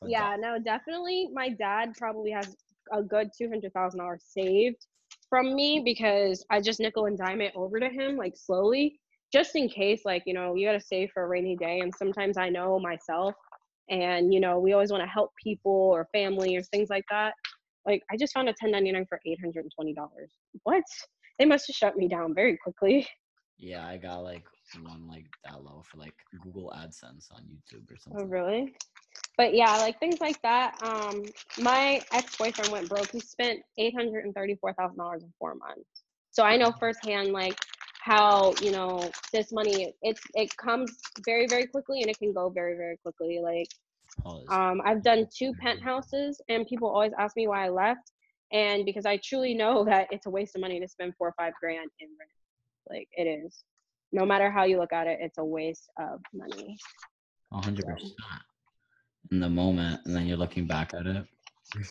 [0.06, 1.28] yeah, no, definitely.
[1.32, 2.54] My dad probably has
[2.92, 4.86] a good two hundred thousand dollars saved
[5.28, 8.98] from me because I just nickel and dime it over to him like slowly,
[9.32, 10.02] just in case.
[10.04, 13.34] Like you know, you gotta save for a rainy day, and sometimes I know myself,
[13.88, 17.34] and you know, we always want to help people or family or things like that.
[17.86, 20.32] Like I just found a ten ninety nine for eight hundred and twenty dollars.
[20.64, 20.84] What?
[21.38, 23.06] They must have shut me down very quickly.
[23.58, 24.44] Yeah, I got like
[24.82, 28.22] one like that low for like Google AdSense on YouTube or something.
[28.22, 28.74] Oh, really?
[29.36, 30.76] But yeah, like things like that.
[30.82, 31.24] Um,
[31.58, 33.10] my ex boyfriend went broke.
[33.12, 36.04] He spent eight hundred and thirty four thousand dollars in four months.
[36.30, 37.56] So I know firsthand, like
[38.02, 39.94] how you know this money.
[40.02, 43.40] It's it comes very very quickly and it can go very very quickly.
[43.42, 43.68] Like
[44.24, 48.12] Oh, um, I've done two penthouses, and people always ask me why I left,
[48.52, 51.34] and because I truly know that it's a waste of money to spend four or
[51.36, 52.30] five grand in rent.
[52.88, 53.64] Like it is.
[54.12, 56.78] No matter how you look at it, it's a waste of money.
[57.52, 58.14] Hundred percent.
[59.30, 61.26] In the moment, and then you're looking back at it.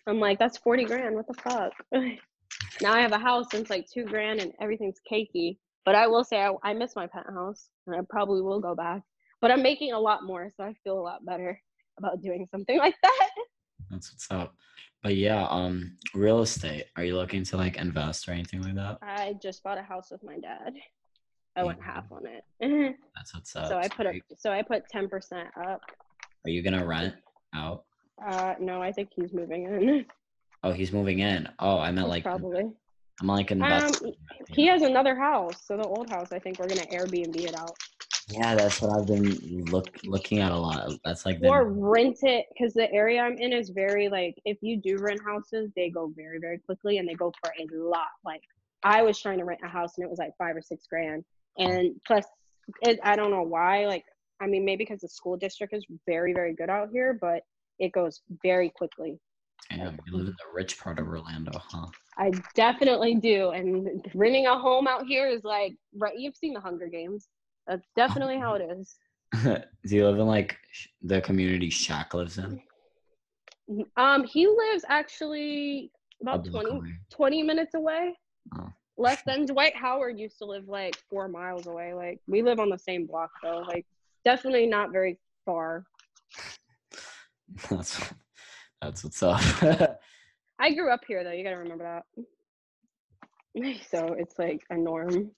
[0.07, 1.15] I'm like, that's 40 grand.
[1.15, 1.73] What the fuck?
[2.81, 5.57] now I have a house and it's like two grand and everything's cakey.
[5.83, 9.03] But I will say, I, I miss my penthouse and I probably will go back.
[9.41, 11.61] But I'm making a lot more, so I feel a lot better
[11.99, 13.29] about doing something like that.
[13.91, 14.55] That's what's up.
[15.03, 16.85] But yeah, um, real estate.
[16.95, 18.97] Are you looking to like invest or anything like that?
[19.03, 20.73] I just bought a house with my dad.
[21.55, 22.95] I went half on it.
[23.15, 23.67] That's what's up.
[23.67, 25.81] so I put you, so I put 10% up.
[26.45, 27.15] are you gonna rent
[27.53, 27.83] out?
[28.25, 30.05] Uh, no, I think he's moving in.
[30.63, 31.47] Oh, he's moving in.
[31.59, 32.63] Oh, I meant like probably.
[33.21, 33.91] I'm like Um,
[34.49, 36.31] he has another house, so the old house.
[36.31, 37.77] I think we're gonna Airbnb it out.
[38.29, 40.89] Yeah, that's what I've been look looking at a lot.
[41.03, 44.57] That's like the or rent it because the area I'm in is very like if
[44.61, 48.07] you do rent houses, they go very very quickly and they go for a lot.
[48.25, 48.41] Like
[48.83, 51.23] I was trying to rent a house and it was like five or six grand,
[51.57, 52.25] and plus
[52.81, 53.85] it, I don't know why.
[53.85, 54.05] Like
[54.41, 57.43] I mean maybe because the school district is very very good out here, but
[57.79, 59.19] it goes very quickly.
[59.69, 61.87] Damn, you live in the rich part of Orlando, huh?
[62.17, 66.17] I definitely do, and renting a home out here is like right.
[66.17, 67.27] You've seen the Hunger Games.
[67.67, 68.95] That's definitely how it is.
[69.43, 70.57] Do you live in like
[71.01, 72.61] the community Shaq lives in?
[73.97, 75.91] Um, he lives actually
[76.21, 78.13] about block 20, 20 minutes away.
[78.97, 81.93] Less than Dwight Howard used to live like four miles away.
[81.93, 83.59] Like we live on the same block though.
[83.67, 83.85] Like
[84.23, 85.85] definitely not very far.
[87.69, 88.13] That's
[88.81, 89.41] that's what's up.
[90.59, 91.31] I grew up here though.
[91.31, 92.25] You gotta remember that.
[93.89, 95.31] So it's like a norm.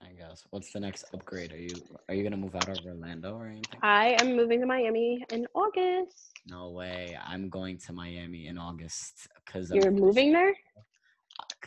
[0.00, 0.44] I guess.
[0.50, 1.52] What's the next upgrade?
[1.52, 1.74] Are you
[2.08, 3.80] are you gonna move out of Orlando or anything?
[3.82, 6.30] I am moving to Miami in August.
[6.46, 7.18] No way.
[7.26, 10.54] I'm going to Miami in August because You're moving there?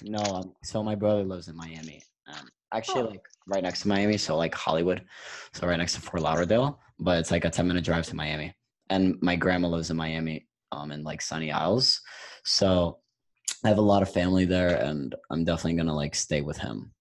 [0.04, 2.02] No, um, so my brother lives in Miami.
[2.28, 3.08] Um, actually, Oh.
[3.08, 5.06] like right next to Miami, so like Hollywood,
[5.54, 6.80] so right next to Fort Lauderdale.
[7.00, 8.56] But it's like a ten minute drive to Miami.
[8.90, 12.02] And my grandma lives in Miami, um, in like Sunny Isles.
[12.44, 13.00] So
[13.64, 16.94] I have a lot of family there, and I'm definitely gonna like stay with him.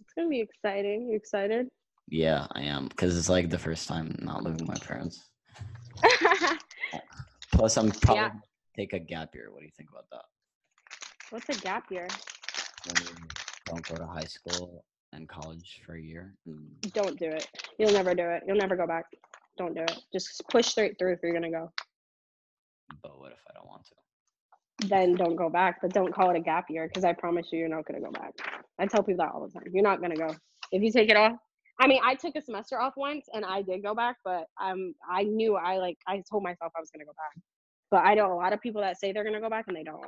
[0.00, 1.08] It's gonna be exciting.
[1.08, 1.68] You excited?
[2.08, 5.28] Yeah, I am, because it's like the first time not living with my parents.
[7.52, 8.30] Plus, I'm probably Yeah.
[8.76, 9.50] take a gap year.
[9.52, 10.22] What do you think about that?
[11.30, 12.08] What's a gap year?
[12.86, 13.14] When you
[13.66, 16.34] don't go to high school and college for a year.
[16.92, 17.48] Don't do it.
[17.78, 18.42] You'll never do it.
[18.46, 19.06] You'll never go back.
[19.56, 19.98] Don't do it.
[20.12, 21.70] Just push straight through if you're gonna go.
[23.02, 23.94] But what if I don't want to?
[24.86, 25.80] then don't go back.
[25.82, 28.10] But don't call it a gap year because I promise you, you're not gonna go
[28.10, 28.32] back.
[28.78, 29.64] I tell people that all the time.
[29.72, 30.34] You're not gonna go
[30.72, 31.32] if you take it off.
[31.78, 34.94] I mean, I took a semester off once and I did go back, but um,
[35.08, 37.42] I knew I like I told myself I was gonna go back.
[37.90, 39.84] But I know a lot of people that say they're gonna go back and they
[39.84, 40.06] don't.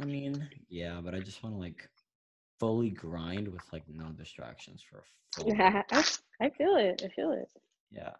[0.00, 1.88] I mean, yeah, but I just want to like
[2.58, 5.02] fully grind with like no distractions for a
[5.34, 5.54] full.
[5.54, 6.04] Yeah, I,
[6.40, 7.02] I feel it.
[7.04, 7.48] I feel it.
[7.90, 8.12] Yeah.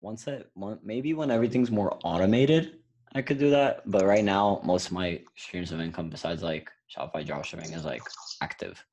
[0.00, 2.78] Once I one, maybe when everything's more automated,
[3.14, 3.82] I could do that.
[3.90, 8.02] But right now, most of my streams of income, besides like Shopify dropshipping, is like
[8.42, 8.84] active.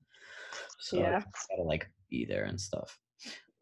[0.79, 1.19] So Yeah.
[1.19, 2.97] just gotta like be there and stuff.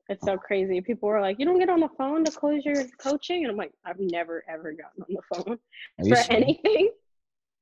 [0.09, 0.33] It's oh.
[0.33, 0.79] so crazy.
[0.81, 3.57] People were like, "You don't get on the phone to close your coaching," and I'm
[3.57, 5.57] like, "I've never ever gotten on the phone
[5.99, 6.27] Are for serious?
[6.29, 6.91] anything.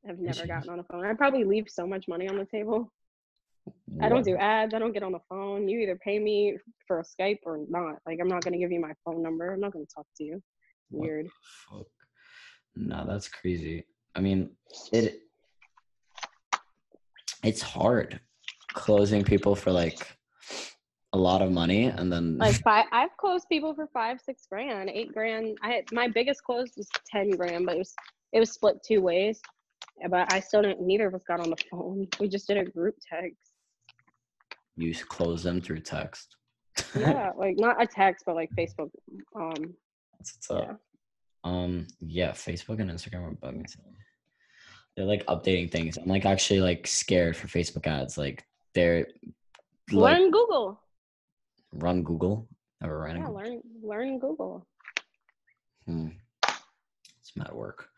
[0.07, 1.05] I've never gotten on the phone.
[1.05, 2.91] I probably leave so much money on the table.
[4.01, 4.73] I don't do ads.
[4.73, 5.67] I don't get on the phone.
[5.67, 7.95] You either pay me for a Skype or not.
[8.05, 9.53] Like, I'm not gonna give you my phone number.
[9.53, 10.41] I'm not gonna talk to you.
[10.91, 11.27] Weird.
[11.67, 11.87] fuck?
[12.75, 13.85] No, that's crazy.
[14.15, 14.51] I mean,
[14.91, 15.21] it
[17.43, 18.19] it's hard
[18.73, 20.17] closing people for like
[21.13, 24.89] a lot of money and then Like five, I've closed people for five, six grand,
[24.89, 25.57] eight grand.
[25.63, 27.93] I had my biggest close was ten grand, but it was
[28.33, 29.39] it was split two ways.
[30.09, 30.81] But I still didn't.
[30.85, 32.07] Neither of us got on the phone.
[32.19, 33.37] We just did a group text.
[34.75, 36.35] you close them through text.
[36.99, 38.89] Yeah, like not a text, but like Facebook.
[39.35, 39.73] Um,
[40.19, 40.63] That's what's up.
[40.67, 40.75] yeah.
[41.45, 43.59] Um, yeah, Facebook and Instagram are bugging.
[43.59, 43.65] me.
[44.95, 45.97] They're like updating things.
[45.97, 48.17] I'm like actually like scared for Facebook ads.
[48.17, 49.07] Like they're
[49.91, 50.81] like learn Google.
[51.71, 52.47] run Google.
[52.81, 53.35] Never ran Yeah, Google.
[53.35, 54.67] learn learn Google.
[55.85, 56.07] Hmm.
[57.21, 57.89] It's mad work.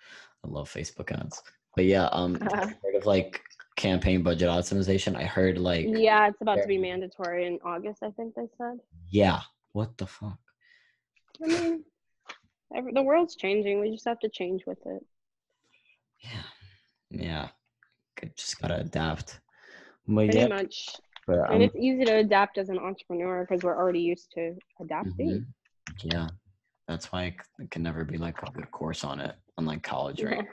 [0.45, 1.41] I love Facebook ads.
[1.77, 3.39] But yeah, um, heard of like
[3.75, 5.15] campaign budget optimization.
[5.15, 8.01] I heard like Yeah, it's about to be mandatory in August.
[8.01, 8.79] I think they said.
[9.11, 9.41] yeah.
[9.73, 10.39] What the fuck?
[11.43, 11.83] I mean,
[12.75, 13.79] every, the world's changing.
[13.79, 15.05] We just have to change with it.
[16.21, 16.49] Yeah.
[17.11, 17.47] Yeah.
[18.19, 19.39] G- Just gotta adapt.
[20.07, 20.95] But Pretty yeah, much.
[21.27, 24.55] but, and um, it's easy to adapt as an entrepreneur because we're already used to
[24.81, 25.45] adapting.
[25.91, 26.11] mhm.
[26.11, 26.27] yeah.
[26.87, 30.37] That's why it can never be like a good course on it, unlike college, right?
[30.37, 30.51] Yeah,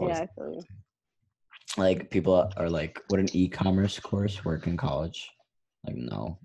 [0.00, 0.62] yeah, I feel you.
[1.76, 5.28] like people are like, would an e-commerce course work in college?
[5.86, 6.38] Like, no.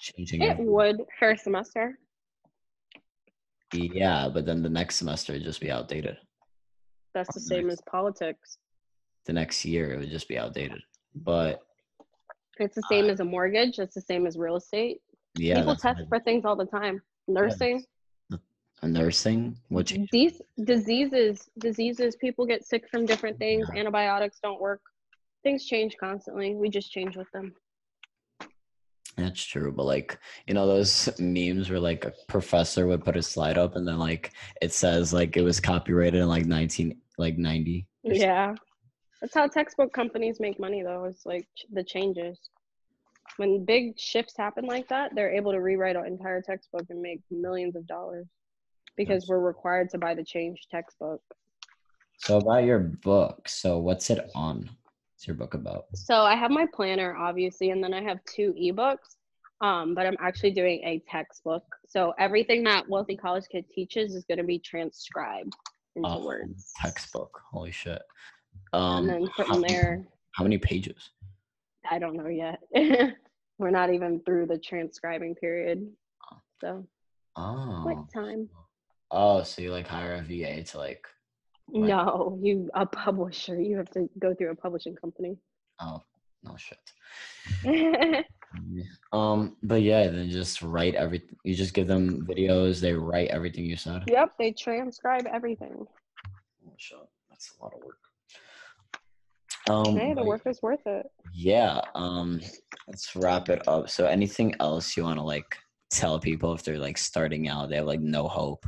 [0.00, 1.98] Changing It every- would first semester.
[3.72, 6.16] Yeah, but then the next semester it'd just be outdated.
[7.14, 8.58] That's the same next- as politics.
[9.26, 10.80] The next year it would just be outdated.
[11.14, 11.60] But
[12.60, 13.78] It's the same as a mortgage.
[13.78, 15.00] It's the same as real estate.
[15.36, 17.02] yeah, People test for things all the time.
[17.28, 17.84] Nursing,
[18.82, 22.16] a nursing, which these diseases, diseases.
[22.16, 23.68] People get sick from different things.
[23.70, 24.80] Antibiotics don't work.
[25.42, 26.54] Things change constantly.
[26.54, 27.54] We just change with them.
[29.16, 33.22] That's true, but like you know those memes where like a professor would put a
[33.22, 37.36] slide up and then like it says like it was copyrighted in like nineteen like
[37.36, 37.88] ninety.
[38.04, 38.28] or something.
[38.28, 38.54] Yeah,
[39.20, 41.04] that's how textbook companies make money, though.
[41.04, 42.38] It's like the changes.
[43.36, 47.20] When big shifts happen like that, they're able to rewrite an entire textbook and make
[47.30, 48.26] millions of dollars
[48.98, 51.22] because That's- we're required to buy the change textbook.
[52.18, 54.68] So about your book, so what's it on?
[55.14, 55.86] What's your book about?
[55.94, 59.14] So I have my planner, obviously, and then I have two ebooks.
[59.60, 61.64] Um, but I'm actually doing a textbook.
[61.88, 65.52] So everything that Wealthy College Kid teaches is going to be transcribed
[65.96, 66.70] into Oh, words.
[66.76, 67.40] Textbook.
[67.50, 68.00] Holy shit.
[68.72, 70.04] Um, and then how, from there,
[70.36, 71.10] how many pages?
[71.90, 72.60] I don't know yet.
[73.58, 75.88] We're not even through the transcribing period.
[76.60, 76.86] So
[77.34, 77.82] Oh.
[77.84, 78.48] what time?
[79.10, 81.06] Oh, so you like hire a VA to like?
[81.70, 83.60] No, you a publisher.
[83.60, 85.36] You have to go through a publishing company.
[85.80, 86.02] Oh,
[86.42, 86.78] no shit.
[89.12, 91.36] Um, but yeah, then just write everything.
[91.44, 92.80] You just give them videos.
[92.80, 94.04] They write everything you said.
[94.08, 95.86] yep, they transcribe everything.
[96.66, 96.96] Oh, shit.
[97.28, 97.98] That's a lot of work.
[99.68, 101.06] Um, Hey, the but work is worth it.
[101.34, 101.82] yeah.
[101.94, 102.40] Um,
[102.86, 103.90] let's wrap it up.
[103.90, 105.54] So, anything else you want to like
[105.90, 107.68] tell people if they're like starting out?
[107.68, 108.64] They have like no hope.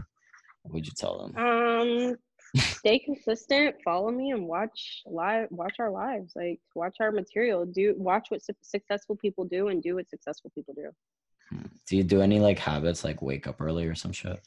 [0.63, 1.37] What would you tell them?
[1.37, 2.17] Um,
[2.57, 3.77] stay consistent.
[3.85, 5.49] Follow me and watch live.
[5.51, 6.33] Watch our lives.
[6.37, 7.65] Like watch our material.
[7.65, 10.91] Do watch what su- successful people do and do what successful people do.
[11.51, 11.67] Hmm.
[11.89, 14.41] Do you do any like habits like wake up early or some shit?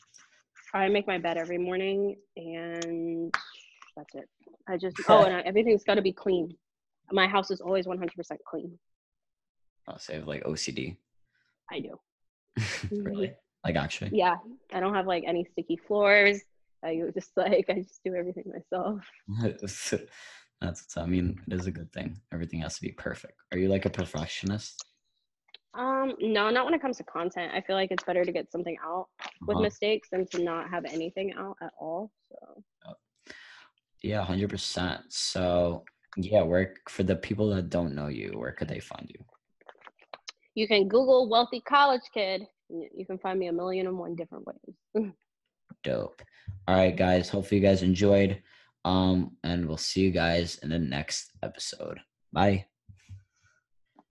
[0.74, 3.34] I make my bed every morning and
[3.96, 4.30] that's it.
[4.68, 6.56] I just oh, and I, everything's got to be clean.
[7.12, 8.10] My house is always 100%
[8.48, 8.80] clean.
[9.88, 10.96] I'll say like OCD.
[11.72, 12.00] I do.
[12.92, 13.34] really?
[13.64, 14.12] Like actually?
[14.14, 14.36] Yeah,
[14.74, 16.42] I don't have like any sticky floors.
[16.84, 19.02] I just like I just do everything myself.
[20.62, 22.20] That's I mean, it is a good thing.
[22.34, 23.34] Everything has to be perfect.
[23.52, 24.86] Are you like a perfectionist?
[25.74, 27.52] Um, no, not when it comes to content.
[27.54, 29.08] I feel like it's better to get something out
[29.48, 29.64] with Uh-huh.
[29.64, 32.12] mistakes than to not have anything out at all.
[32.30, 32.64] So
[34.02, 35.02] Yeah, hundred percent.
[35.10, 35.84] So
[36.18, 39.26] yeah, where for the people that don't know you, where could they find you?
[40.56, 42.44] you can Google wealthy college kid.
[42.74, 45.12] You can find me a million and one different ways.
[45.84, 46.22] Dope.
[46.68, 47.30] All right, guys.
[47.30, 48.42] Hopefully you guys enjoyed.
[48.86, 52.00] Um, and we'll see you guys in the next episode.
[52.32, 52.66] Bye.